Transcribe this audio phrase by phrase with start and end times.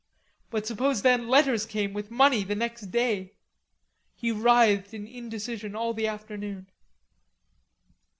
[0.49, 3.33] But suppose then letters came with money the next day.
[4.15, 6.71] He writhed in indecision all the afternoon.